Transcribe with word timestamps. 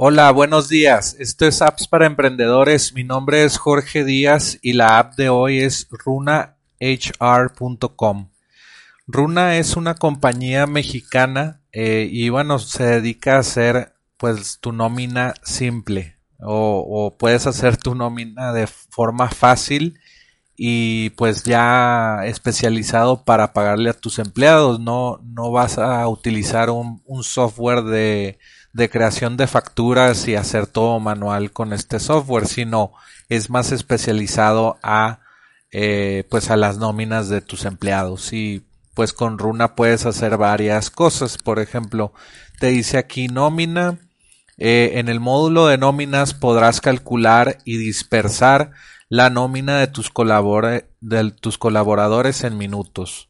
Hola, 0.00 0.30
buenos 0.30 0.68
días. 0.68 1.16
Esto 1.18 1.44
es 1.44 1.60
Apps 1.60 1.88
para 1.88 2.06
Emprendedores. 2.06 2.92
Mi 2.92 3.02
nombre 3.02 3.42
es 3.42 3.58
Jorge 3.58 4.04
Díaz 4.04 4.56
y 4.62 4.74
la 4.74 5.00
app 5.00 5.16
de 5.16 5.28
hoy 5.28 5.58
es 5.58 5.88
runahr.com. 5.90 6.54
Runa 9.08 9.56
es 9.56 9.74
una 9.74 9.96
compañía 9.96 10.68
mexicana 10.68 11.62
eh, 11.72 12.08
y 12.08 12.28
bueno, 12.28 12.60
se 12.60 12.84
dedica 12.84 13.34
a 13.34 13.40
hacer 13.40 13.92
pues 14.16 14.60
tu 14.60 14.70
nómina 14.70 15.34
simple 15.42 16.14
o, 16.38 16.86
o 16.88 17.18
puedes 17.18 17.48
hacer 17.48 17.76
tu 17.76 17.96
nómina 17.96 18.52
de 18.52 18.68
forma 18.68 19.28
fácil 19.28 19.98
y 20.56 21.10
pues 21.10 21.42
ya 21.42 22.20
especializado 22.24 23.24
para 23.24 23.52
pagarle 23.52 23.90
a 23.90 23.94
tus 23.94 24.20
empleados. 24.20 24.78
No, 24.78 25.20
no 25.24 25.50
vas 25.50 25.76
a 25.76 26.06
utilizar 26.06 26.70
un, 26.70 27.02
un 27.04 27.24
software 27.24 27.82
de, 27.82 28.38
de, 28.78 28.90
creación 28.90 29.36
de 29.36 29.46
facturas 29.46 30.26
y 30.28 30.36
hacer 30.36 30.66
todo 30.66 30.98
manual 31.00 31.52
con 31.52 31.72
este 31.72 32.00
software, 32.00 32.46
sino 32.46 32.92
es 33.28 33.50
más 33.50 33.72
especializado 33.72 34.78
a 34.82 35.20
eh, 35.70 36.24
pues 36.30 36.48
a 36.50 36.56
las 36.56 36.78
nóminas 36.78 37.28
de 37.28 37.42
tus 37.42 37.66
empleados 37.66 38.32
y 38.32 38.64
pues 38.94 39.12
con 39.12 39.38
Runa 39.38 39.74
puedes 39.74 40.06
hacer 40.06 40.38
varias 40.38 40.90
cosas. 40.90 41.38
Por 41.38 41.58
ejemplo, 41.58 42.12
te 42.58 42.68
dice 42.68 42.98
aquí 42.98 43.28
nómina. 43.28 43.98
Eh, 44.56 44.92
en 44.94 45.08
el 45.08 45.20
módulo 45.20 45.68
de 45.68 45.78
nóminas 45.78 46.34
podrás 46.34 46.80
calcular 46.80 47.58
y 47.64 47.76
dispersar 47.76 48.72
la 49.08 49.30
nómina 49.30 49.78
de 49.78 49.86
tus, 49.86 50.10
de 51.00 51.30
tus 51.30 51.58
colaboradores 51.58 52.42
en 52.42 52.58
minutos. 52.58 53.28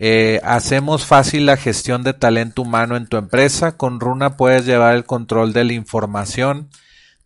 Eh, 0.00 0.40
hacemos 0.42 1.06
fácil 1.06 1.46
la 1.46 1.56
gestión 1.56 2.02
de 2.02 2.14
talento 2.14 2.62
humano 2.62 2.96
en 2.96 3.06
tu 3.06 3.16
empresa. 3.16 3.76
Con 3.76 4.00
Runa 4.00 4.36
puedes 4.36 4.66
llevar 4.66 4.94
el 4.94 5.04
control 5.04 5.52
de 5.52 5.64
la 5.64 5.72
información 5.72 6.70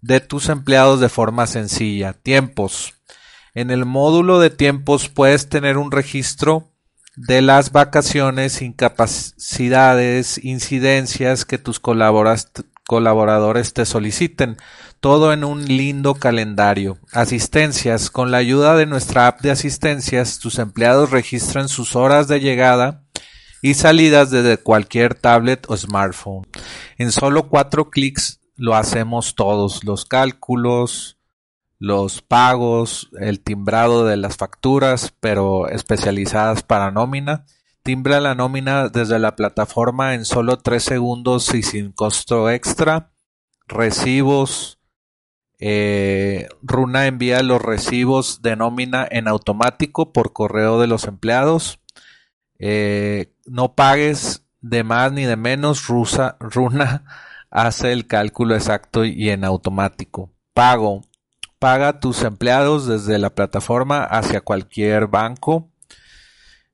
de 0.01 0.21
tus 0.21 0.49
empleados 0.49 1.01
de 1.01 1.09
forma 1.09 1.47
sencilla. 1.47 2.13
Tiempos. 2.13 2.95
En 3.55 3.71
el 3.71 3.85
módulo 3.85 4.39
de 4.39 4.51
tiempos 4.51 5.09
puedes 5.09 5.49
tener 5.49 5.79
un 5.79 5.91
registro 5.91 6.71
de 7.17 7.43
las 7.43 7.73
vacaciones, 7.73 8.63
incapacidades, 8.63 10.39
incidencias 10.45 11.45
que 11.45 11.59
tus 11.59 11.81
colaboradores 11.81 12.49
te 13.75 13.85
soliciten 13.85 14.57
todo 15.01 15.33
en 15.35 15.45
un 15.45 15.67
lindo 15.67 16.15
calendario. 16.15 16.99
Asistencias. 17.13 18.11
Con 18.11 18.31
la 18.31 18.39
ayuda 18.39 18.77
de 18.77 18.87
nuestra 18.87 19.27
app 19.27 19.41
de 19.43 19.51
asistencias, 19.51 20.39
tus 20.39 20.59
empleados 20.59 21.11
registran 21.11 21.69
sus 21.69 21.95
horas 21.95 22.29
de 22.29 22.41
llegada 22.41 23.05
y 23.61 23.75
salidas 23.75 24.31
desde 24.31 24.57
cualquier 24.57 25.15
tablet 25.15 25.67
o 25.69 25.77
smartphone. 25.77 26.47
En 26.97 27.13
solo 27.13 27.49
cuatro 27.49 27.91
clics 27.91 28.41
lo 28.57 28.75
hacemos 28.75 29.35
todos, 29.35 29.85
los 29.85 30.07
cálculos, 30.07 31.19
los 31.79 32.23
pagos, 32.23 33.11
el 33.21 33.41
timbrado 33.41 34.07
de 34.07 34.17
las 34.17 34.37
facturas, 34.37 35.13
pero 35.21 35.69
especializadas 35.69 36.63
para 36.63 36.91
nómina. 36.91 37.45
Timbra 37.89 38.21
la 38.21 38.35
nómina 38.35 38.91
desde 38.91 39.19
la 39.19 39.35
plataforma 39.35 40.13
en 40.13 40.27
solo 40.27 40.59
tres 40.59 40.83
segundos 40.83 41.55
y 41.55 41.63
sin 41.63 41.93
costo 41.93 42.51
extra. 42.51 43.15
Recibos, 43.67 44.79
eh, 45.59 46.49
Runa 46.61 47.07
envía 47.07 47.43
los 47.43 47.63
recibos 47.63 48.43
de 48.43 48.57
nómina 48.57 49.09
en 49.11 49.27
automático 49.27 50.13
por 50.13 50.35
correo 50.35 50.79
de 50.79 50.87
los 50.87 51.05
empleados. 51.05 51.81
Eh, 52.59 53.33
no 53.47 53.75
pagues 53.75 54.45
de 54.61 54.85
más 54.85 55.11
ni 55.13 55.25
de 55.25 55.37
menos. 55.37 55.87
Runa 55.87 57.05
hace 57.51 57.93
el 57.93 58.07
cálculo 58.07 58.55
exacto 58.55 59.07
y 59.07 59.31
en 59.31 59.45
automático. 59.45 60.31
Pago. 60.53 61.01
Paga 61.59 61.89
a 61.89 62.01
tus 62.01 62.23
empleados 62.23 62.87
desde 62.87 63.19
la 63.19 63.35
plataforma 63.35 64.05
hacia 64.05 64.43
cualquier 64.43 65.07
banco. 65.07 65.71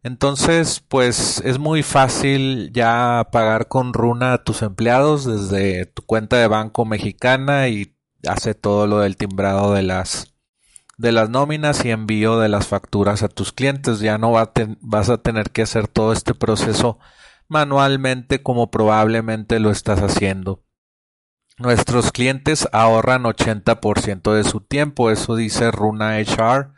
Entonces, 0.04 0.80
pues 0.86 1.40
es 1.46 1.58
muy 1.58 1.82
fácil 1.82 2.70
ya 2.74 3.26
pagar 3.32 3.68
con 3.68 3.94
Runa 3.94 4.34
a 4.34 4.44
tus 4.44 4.60
empleados 4.60 5.24
desde 5.24 5.86
tu 5.86 6.02
cuenta 6.02 6.36
de 6.36 6.46
banco 6.46 6.84
mexicana 6.84 7.68
y 7.68 7.96
hace 8.28 8.54
todo 8.54 8.86
lo 8.86 8.98
del 8.98 9.16
timbrado 9.16 9.72
de 9.72 9.82
las 9.82 10.34
de 10.98 11.10
las 11.10 11.30
nóminas 11.30 11.84
y 11.86 11.90
envío 11.90 12.38
de 12.38 12.50
las 12.50 12.66
facturas 12.68 13.22
a 13.22 13.28
tus 13.28 13.52
clientes. 13.52 14.00
Ya 14.00 14.18
no 14.18 14.30
vas 14.32 15.08
a 15.08 15.16
tener 15.18 15.50
que 15.50 15.62
hacer 15.62 15.88
todo 15.88 16.12
este 16.12 16.34
proceso 16.34 16.98
manualmente 17.48 18.42
como 18.42 18.70
probablemente 18.70 19.58
lo 19.58 19.70
estás 19.70 20.00
haciendo. 20.00 20.62
Nuestros 21.56 22.12
clientes 22.12 22.68
ahorran 22.72 23.22
80% 23.22 24.34
de 24.34 24.44
su 24.44 24.60
tiempo, 24.60 25.10
eso 25.10 25.34
dice 25.34 25.70
Runa 25.70 26.18
HR. 26.18 26.74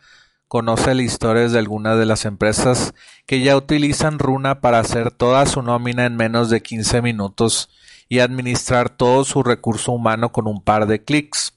Conoce 0.48 0.94
las 0.94 1.04
historias 1.04 1.52
de 1.52 1.58
algunas 1.58 1.98
de 1.98 2.06
las 2.06 2.24
empresas 2.24 2.94
que 3.26 3.40
ya 3.40 3.56
utilizan 3.56 4.18
Runa 4.18 4.60
para 4.60 4.78
hacer 4.78 5.10
toda 5.10 5.44
su 5.46 5.62
nómina 5.62 6.06
en 6.06 6.16
menos 6.16 6.50
de 6.50 6.62
15 6.62 7.02
minutos 7.02 7.68
y 8.08 8.20
administrar 8.20 8.90
todo 8.90 9.24
su 9.24 9.42
recurso 9.42 9.92
humano 9.92 10.30
con 10.30 10.46
un 10.46 10.62
par 10.62 10.86
de 10.86 11.02
clics. 11.02 11.52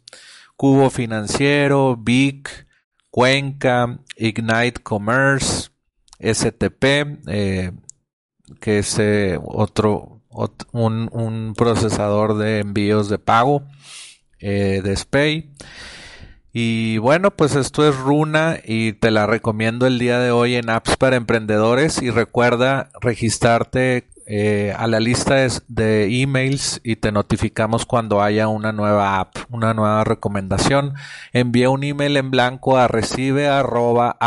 Cubo 0.56 0.90
Financiero, 0.90 1.96
BIC, 1.98 2.68
Cuenca, 3.12 4.00
Ignite 4.18 4.82
Commerce, 4.82 5.70
STP, 6.20 6.84
eh, 7.28 7.72
que 8.60 8.80
es 8.80 9.00
eh, 9.00 9.40
otro, 9.42 10.22
un, 10.72 11.54
procesador 11.56 12.38
de 12.38 12.60
envíos 12.60 13.10
de 13.10 13.20
pago 13.20 13.64
eh, 14.40 14.82
de 14.84 14.96
SPAY. 14.96 15.52
Y 16.52 16.98
bueno, 16.98 17.32
pues 17.32 17.56
esto 17.56 17.88
es 17.88 17.96
Runa 17.96 18.58
y 18.66 18.94
te 18.94 19.12
la 19.12 19.28
recomiendo 19.28 19.86
el 19.86 20.00
día 20.00 20.20
de 20.20 20.32
hoy 20.32 20.56
en 20.56 20.70
Apps 20.70 20.98
para 20.98 21.16
Emprendedores 21.16 22.02
y 22.02 22.10
recuerda 22.10 22.90
registrarte 23.02 24.10
eh, 24.32 24.76
a 24.78 24.86
la 24.86 25.00
lista 25.00 25.48
de, 25.68 26.22
emails 26.22 26.82
y 26.84 26.98
te 26.98 27.12
notificamos 27.12 27.88
cuando 27.88 28.22
haya 28.22 28.48
una 28.48 28.72
nueva 28.72 29.20
app, 29.20 29.36
una 29.50 29.74
nueva 29.74 30.04
recomendación. 30.04 30.94
Envía 31.34 31.72
un 31.72 31.84
email 31.84 32.16
en 32.16 32.30
blanco 32.30 32.78
a 32.78 32.88
recibe 32.88 33.48
arroba 33.48 34.18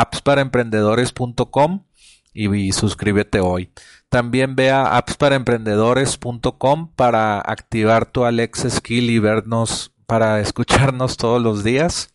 y, 2.35 2.53
y 2.53 2.73
suscríbete 2.73 3.39
hoy. 3.39 3.71
También 4.09 4.57
ve 4.57 4.71
a 4.73 4.97
appsparaemprendedores.com 4.97 6.89
para 6.97 7.39
activar 7.39 8.07
tu 8.07 8.25
Alexa 8.25 8.71
Skill 8.71 9.09
y 9.09 9.21
vernos, 9.21 9.93
para 10.07 10.41
escucharnos 10.41 11.17
todos 11.17 11.43
los 11.43 11.65
días 11.65 12.11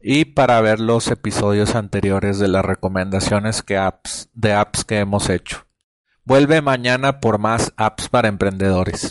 y 0.00 0.24
para 0.24 0.60
ver 0.60 0.80
los 0.80 1.08
episodios 1.08 1.74
anteriores 1.74 2.38
de 2.38 2.48
las 2.48 2.64
recomendaciones 2.64 3.62
que 3.62 3.76
apps, 3.76 4.28
de 4.34 4.52
apps 4.52 4.84
que 4.84 4.98
hemos 4.98 5.30
hecho. 5.30 5.66
Vuelve 6.24 6.60
mañana 6.60 7.20
por 7.20 7.38
más 7.38 7.72
apps 7.76 8.08
para 8.08 8.28
emprendedores. 8.28 9.00